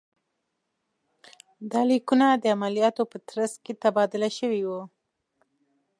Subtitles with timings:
[1.71, 4.81] دا لیکونه د عملیاتو په ترڅ کې تبادله شوي وو.